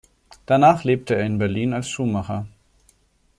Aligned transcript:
Danach 0.47 0.83
lebte 0.83 1.13
er 1.15 1.23
in 1.27 1.37
Berlin 1.37 1.73
als 1.73 1.87
Schuhmacher. 1.87 2.47